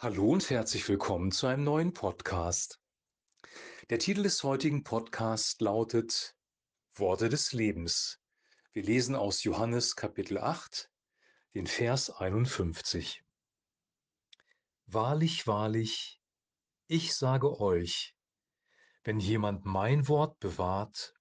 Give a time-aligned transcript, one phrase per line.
[0.00, 2.80] Hallo und herzlich willkommen zu einem neuen Podcast.
[3.90, 6.36] Der Titel des heutigen Podcasts lautet
[6.94, 8.20] Worte des Lebens.
[8.72, 10.88] Wir lesen aus Johannes Kapitel 8,
[11.56, 13.24] den Vers 51.
[14.86, 16.20] Wahrlich, wahrlich,
[16.86, 18.14] ich sage euch,
[19.02, 21.12] wenn jemand mein Wort bewahrt,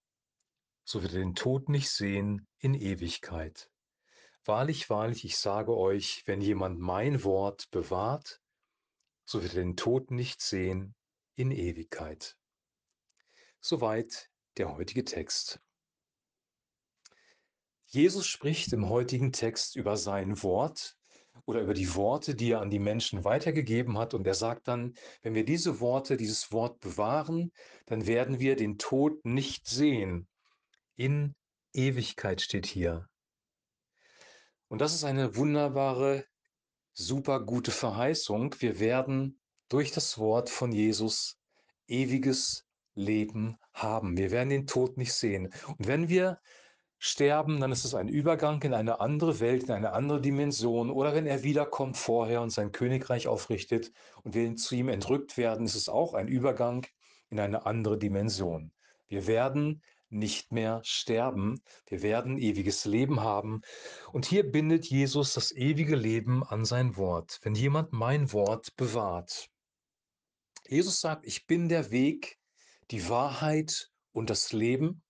[0.84, 3.72] so wird er den Tod nicht sehen in Ewigkeit.
[4.46, 8.40] Wahrlich, wahrlich, ich sage euch, wenn jemand mein Wort bewahrt,
[9.28, 10.96] so wird er den Tod nicht sehen
[11.36, 12.38] in Ewigkeit.
[13.60, 15.60] Soweit der heutige Text.
[17.88, 20.98] Jesus spricht im heutigen Text über sein Wort
[21.46, 24.14] oder über die Worte, die er an die Menschen weitergegeben hat.
[24.14, 27.52] Und er sagt dann, wenn wir diese Worte, dieses Wort bewahren,
[27.86, 30.28] dann werden wir den Tod nicht sehen.
[30.96, 31.36] In
[31.74, 33.10] Ewigkeit steht hier.
[34.70, 36.26] Und das ist eine wunderbare
[36.98, 38.56] super gute Verheißung.
[38.60, 41.38] Wir werden durch das Wort von Jesus
[41.88, 44.18] ewiges Leben haben.
[44.18, 45.54] Wir werden den Tod nicht sehen.
[45.78, 46.40] Und wenn wir
[46.98, 50.90] sterben, dann ist es ein Übergang in eine andere Welt, in eine andere Dimension.
[50.90, 53.92] Oder wenn er wiederkommt vorher und sein Königreich aufrichtet
[54.24, 56.88] und wir zu ihm entrückt werden, ist es auch ein Übergang
[57.30, 58.72] in eine andere Dimension.
[59.08, 61.62] Wir werden nicht mehr sterben.
[61.88, 63.62] Wir werden ewiges Leben haben.
[64.12, 67.40] Und hier bindet Jesus das ewige Leben an sein Wort.
[67.42, 69.50] Wenn jemand mein Wort bewahrt.
[70.68, 72.38] Jesus sagt, ich bin der Weg,
[72.92, 75.02] die Wahrheit und das Leben.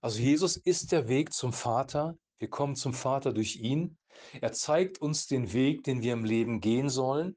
[0.00, 2.16] Also Jesus ist der Weg zum Vater.
[2.38, 3.98] Wir kommen zum Vater durch ihn.
[4.40, 7.36] Er zeigt uns den Weg, den wir im Leben gehen sollen.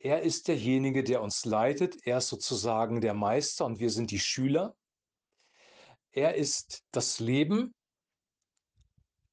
[0.00, 1.96] Er ist derjenige, der uns leitet.
[2.06, 4.76] Er ist sozusagen der Meister und wir sind die Schüler.
[6.18, 7.72] Er ist das Leben.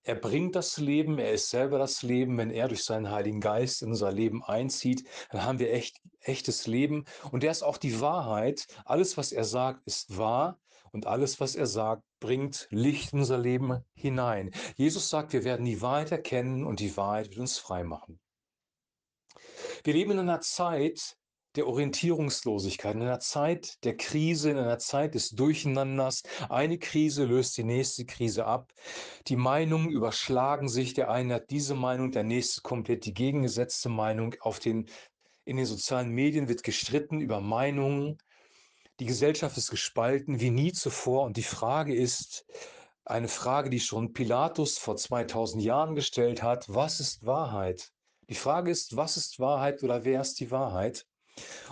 [0.04, 2.38] Er bringt das Leben, er ist selber das Leben.
[2.38, 6.68] Wenn er durch seinen Heiligen Geist in unser Leben einzieht, dann haben wir echt, echtes
[6.68, 7.06] Leben.
[7.32, 8.68] Und er ist auch die Wahrheit.
[8.86, 10.60] Alles, was er sagt, ist wahr.
[10.92, 14.52] Und alles, was er sagt, bringt Licht in unser Leben hinein.
[14.76, 18.20] Jesus sagt, wir werden die Wahrheit erkennen und die Wahrheit wird uns frei machen.
[19.84, 21.18] Wir leben in einer Zeit,
[21.56, 26.24] der Orientierungslosigkeit, in einer Zeit der Krise, in einer Zeit des Durcheinanders.
[26.50, 28.74] Eine Krise löst die nächste Krise ab.
[29.28, 30.94] Die Meinungen überschlagen sich.
[30.94, 34.36] Der eine hat diese Meinung, der nächste komplett die gegengesetzte Meinung.
[34.42, 34.88] Auf den,
[35.46, 38.18] in den sozialen Medien wird gestritten über Meinungen.
[39.00, 41.24] Die Gesellschaft ist gespalten wie nie zuvor.
[41.24, 42.46] Und die Frage ist,
[43.06, 46.66] eine Frage, die schon Pilatus vor 2000 Jahren gestellt hat.
[46.68, 47.92] Was ist Wahrheit?
[48.30, 51.06] Die Frage ist, was ist Wahrheit oder wer ist die Wahrheit?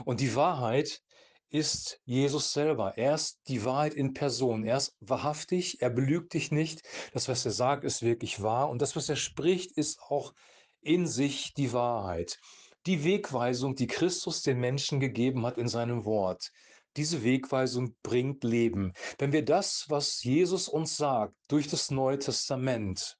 [0.05, 1.01] Und die Wahrheit
[1.49, 2.97] ist Jesus selber.
[2.97, 4.65] Er ist die Wahrheit in Person.
[4.65, 6.81] Er ist wahrhaftig, er belügt dich nicht.
[7.13, 8.69] Das, was er sagt, ist wirklich wahr.
[8.69, 10.33] Und das, was er spricht, ist auch
[10.81, 12.39] in sich die Wahrheit.
[12.87, 16.51] Die Wegweisung, die Christus den Menschen gegeben hat in seinem Wort.
[16.97, 18.93] Diese Wegweisung bringt Leben.
[19.17, 23.17] Wenn wir das, was Jesus uns sagt, durch das Neue Testament,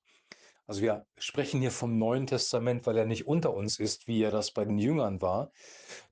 [0.66, 4.32] also wir sprechen hier vom Neuen Testament, weil er nicht unter uns ist, wie er
[4.32, 5.52] das bei den Jüngern war.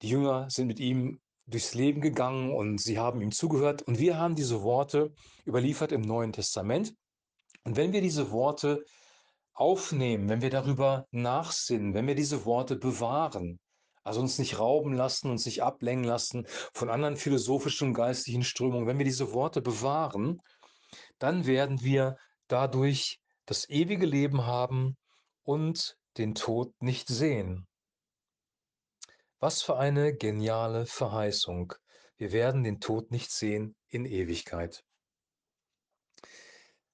[0.02, 3.82] Die Jünger sind mit ihm durchs Leben gegangen und sie haben ihm zugehört.
[3.84, 5.14] Und wir haben diese Worte
[5.46, 6.94] überliefert im Neuen Testament.
[7.64, 8.84] Und wenn wir diese Worte
[9.54, 13.60] aufnehmen, wenn wir darüber nachsinnen, wenn wir diese Worte bewahren,
[14.04, 18.88] also uns nicht rauben lassen, uns nicht ablenken lassen von anderen philosophischen und geistlichen Strömungen,
[18.88, 20.42] wenn wir diese Worte bewahren,
[21.20, 22.18] dann werden wir
[22.48, 24.98] dadurch das ewige Leben haben
[25.44, 27.68] und den Tod nicht sehen.
[29.40, 31.74] Was für eine geniale Verheißung.
[32.18, 34.84] Wir werden den Tod nicht sehen in Ewigkeit.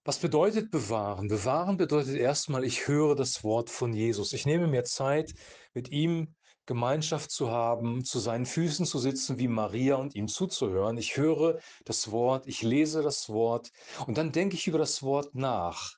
[0.06, 1.28] Was bedeutet bewahren?
[1.28, 4.32] Bewahren bedeutet erstmal, ich höre das Wort von Jesus.
[4.32, 5.34] Ich nehme mir Zeit,
[5.74, 6.34] mit ihm
[6.66, 10.98] Gemeinschaft zu haben, zu seinen Füßen zu sitzen wie Maria und ihm zuzuhören.
[10.98, 13.72] Ich höre das Wort, ich lese das Wort
[14.06, 15.98] und dann denke ich über das Wort nach.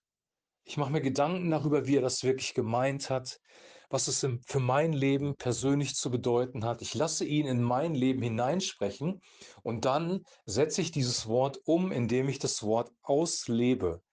[0.70, 3.40] Ich mache mir Gedanken darüber, wie er das wirklich gemeint hat,
[3.90, 6.84] was es für mein Leben persönlich zu bedeuten hat.
[6.84, 9.20] Ich lasse ihn in mein Leben hineinsprechen
[9.64, 14.04] und dann setze ich dieses Wort um, indem ich das Wort auslebe.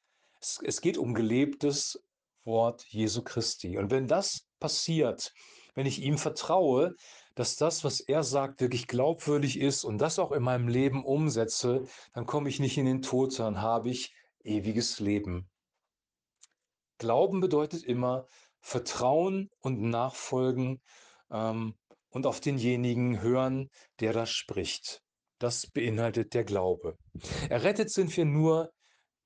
[0.40, 2.02] Es, es geht um gelebtes
[2.44, 3.76] Wort Jesu Christi.
[3.76, 5.34] Und wenn das passiert,
[5.74, 6.94] wenn ich ihm vertraue,
[7.34, 11.84] dass das, was er sagt, wirklich glaubwürdig ist und das auch in meinem Leben umsetze,
[12.14, 15.50] dann komme ich nicht in den Tod, sondern habe ich ewiges Leben.
[16.98, 18.26] Glauben bedeutet immer
[18.60, 20.80] Vertrauen und Nachfolgen
[21.30, 21.74] ähm,
[22.10, 23.70] und auf denjenigen hören,
[24.00, 25.02] der das spricht.
[25.38, 26.96] Das beinhaltet der Glaube.
[27.50, 28.70] Errettet sind wir nur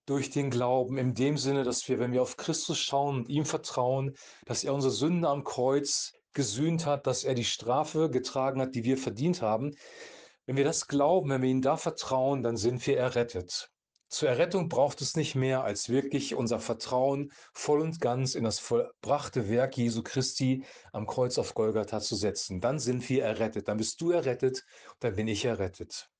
[0.07, 3.45] durch den Glauben, in dem Sinne, dass wir, wenn wir auf Christus schauen und ihm
[3.45, 8.75] vertrauen, dass er unsere Sünde am Kreuz gesühnt hat, dass er die Strafe getragen hat,
[8.75, 9.73] die wir verdient haben.
[10.47, 13.71] Wenn wir das glauben, wenn wir ihm da vertrauen, dann sind wir errettet.
[14.11, 18.59] Zur Errettung braucht es nicht mehr, als wirklich unser Vertrauen voll und ganz in das
[18.59, 22.61] vollbrachte Werk Jesu Christi am Kreuz auf Golgatha zu setzen.
[22.61, 23.69] Dann sind wir errettet.
[23.69, 24.65] Dann bist du errettet,
[24.99, 26.11] dann bin ich errettet.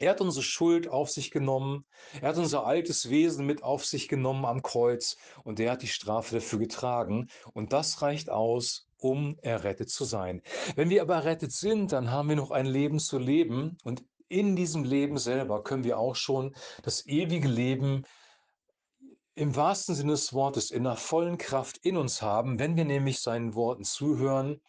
[0.00, 1.86] Er hat unsere Schuld auf sich genommen.
[2.20, 5.86] Er hat unser altes Wesen mit auf sich genommen am Kreuz und er hat die
[5.86, 7.28] Strafe dafür getragen.
[7.52, 10.42] Und das reicht aus, um errettet zu sein.
[10.74, 14.56] Wenn wir aber errettet sind, dann haben wir noch ein Leben zu leben und in
[14.56, 18.04] diesem Leben selber können wir auch schon das ewige Leben
[19.34, 23.20] im wahrsten Sinne des Wortes in der vollen Kraft in uns haben, wenn wir nämlich
[23.20, 24.60] seinen Worten zuhören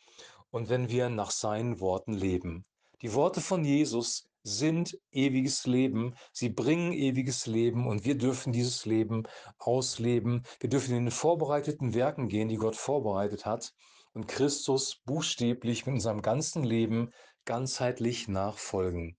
[0.52, 2.66] und wenn wir nach seinen Worten leben.
[3.02, 6.16] Die Worte von Jesus sind ewiges Leben.
[6.32, 9.24] Sie bringen ewiges Leben und wir dürfen dieses Leben
[9.58, 10.44] ausleben.
[10.60, 13.74] Wir dürfen in den vorbereiteten Werken gehen, die Gott vorbereitet hat
[14.14, 17.12] und Christus buchstäblich mit unserem ganzen Leben
[17.46, 19.19] ganzheitlich nachfolgen.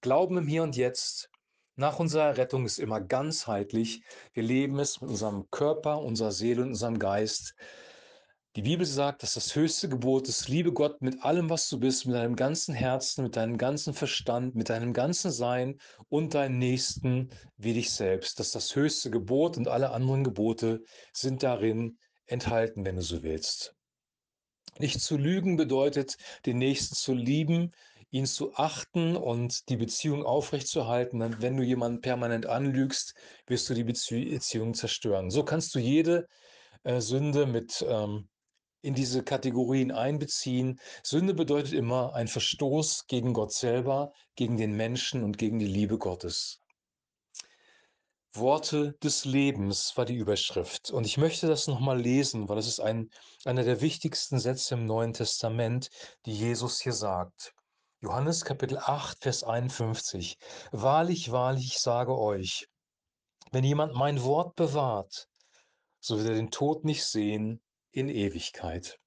[0.00, 1.30] Glauben im Hier und Jetzt
[1.76, 4.02] nach unserer Rettung ist immer ganzheitlich.
[4.32, 7.54] Wir leben es mit unserem Körper, unserer Seele und unserem Geist.
[8.56, 12.06] Die Bibel sagt, dass das höchste Gebot ist, liebe Gott mit allem, was du bist,
[12.06, 17.28] mit deinem ganzen Herzen, mit deinem ganzen Verstand, mit deinem ganzen Sein und deinen Nächsten
[17.58, 18.40] wie dich selbst.
[18.40, 20.82] Das ist das höchste Gebot und alle anderen Gebote
[21.12, 23.76] sind darin enthalten, wenn du so willst.
[24.78, 26.16] Nicht zu lügen bedeutet,
[26.46, 27.72] den Nächsten zu lieben,
[28.10, 31.36] ihn zu achten und die Beziehung aufrechtzuerhalten.
[31.40, 33.14] Wenn du jemanden permanent anlügst,
[33.46, 35.30] wirst du die Beziehung zerstören.
[35.30, 36.26] So kannst du jede
[36.82, 38.28] äh, Sünde mit ähm,
[38.82, 40.80] in diese Kategorien einbeziehen.
[41.02, 45.98] Sünde bedeutet immer ein Verstoß gegen Gott selber, gegen den Menschen und gegen die Liebe
[45.98, 46.60] Gottes.
[48.32, 50.90] Worte des Lebens war die Überschrift.
[50.90, 53.10] Und ich möchte das nochmal lesen, weil es ist ein,
[53.44, 55.90] einer der wichtigsten Sätze im Neuen Testament,
[56.26, 57.52] die Jesus hier sagt.
[58.02, 60.38] Johannes Kapitel 8, Vers 51.
[60.72, 62.66] Wahrlich, wahrlich, ich sage euch,
[63.52, 65.28] wenn jemand mein Wort bewahrt,
[66.00, 67.60] so wird er den Tod nicht sehen
[67.90, 68.98] in Ewigkeit.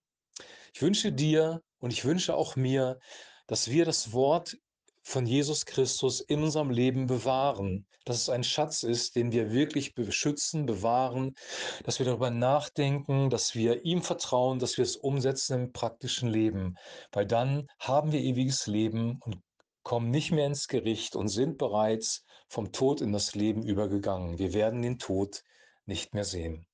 [0.75, 2.99] Ich wünsche dir und ich wünsche auch mir,
[3.47, 4.57] dass wir das Wort
[5.03, 9.93] von Jesus Christus in unserem Leben bewahren, dass es ein Schatz ist, den wir wirklich
[9.93, 11.35] beschützen, bewahren,
[11.83, 16.77] dass wir darüber nachdenken, dass wir ihm vertrauen, dass wir es umsetzen im praktischen Leben,
[17.11, 19.41] weil dann haben wir ewiges Leben und
[19.83, 24.39] kommen nicht mehr ins Gericht und sind bereits vom Tod in das Leben übergegangen.
[24.39, 25.43] Wir werden den Tod
[25.85, 26.65] nicht mehr sehen.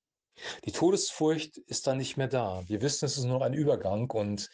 [0.64, 2.62] Die Todesfurcht ist dann nicht mehr da.
[2.66, 4.48] Wir wissen, es ist nur ein Übergang und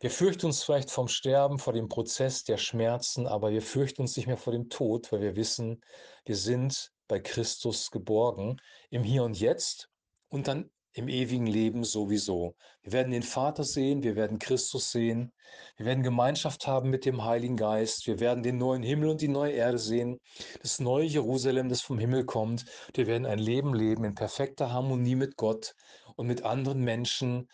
[0.00, 4.16] wir fürchten uns vielleicht vom Sterben, vor dem Prozess der Schmerzen, aber wir fürchten uns
[4.16, 5.82] nicht mehr vor dem Tod, weil wir wissen,
[6.24, 8.56] wir sind bei Christus geborgen
[8.88, 9.90] im Hier und Jetzt
[10.28, 12.56] und dann im ewigen Leben sowieso.
[12.82, 15.32] Wir werden den Vater sehen, wir werden Christus sehen,
[15.76, 19.28] wir werden Gemeinschaft haben mit dem Heiligen Geist, wir werden den neuen Himmel und die
[19.28, 20.18] neue Erde sehen,
[20.62, 22.64] das neue Jerusalem, das vom Himmel kommt.
[22.94, 25.74] Wir werden ein Leben leben in perfekter Harmonie mit Gott
[26.16, 27.48] und mit anderen Menschen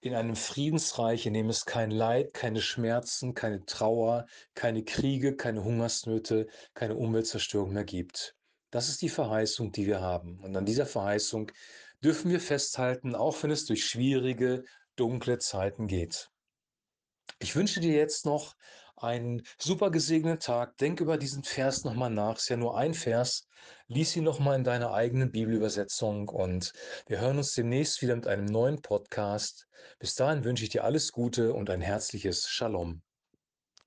[0.00, 5.64] in einem Friedensreich, in dem es kein Leid, keine Schmerzen, keine Trauer, keine Kriege, keine
[5.64, 8.34] Hungersnöte, keine Umweltzerstörung mehr gibt.
[8.70, 10.38] Das ist die Verheißung, die wir haben.
[10.40, 11.50] Und an dieser Verheißung
[12.02, 14.64] dürfen wir festhalten, auch wenn es durch schwierige,
[14.96, 16.30] dunkle Zeiten geht.
[17.38, 18.54] Ich wünsche dir jetzt noch
[18.96, 20.76] einen super gesegneten Tag.
[20.78, 22.36] Denk über diesen Vers nochmal nach.
[22.36, 23.46] Ist ja nur ein Vers.
[23.88, 26.72] Lies ihn nochmal in deiner eigenen Bibelübersetzung und
[27.06, 29.68] wir hören uns demnächst wieder mit einem neuen Podcast.
[29.98, 33.02] Bis dahin wünsche ich dir alles Gute und ein herzliches Shalom.